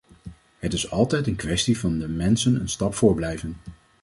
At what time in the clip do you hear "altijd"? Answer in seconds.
0.91-1.27